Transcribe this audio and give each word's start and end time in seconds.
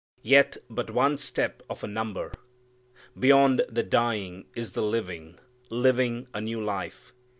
Yet 0.23 0.57
but 0.67 0.89
one 0.89 1.19
step 1.19 1.61
of 1.69 1.83
a 1.83 1.87
number. 1.87 2.31
Beyond 3.19 3.61
the 3.69 3.83
dying 3.83 4.47
is 4.55 4.71
the 4.71 4.81
living, 4.81 5.37
living 5.69 6.25
a 6.33 6.41
new 6.41 6.59
life. 6.63 7.13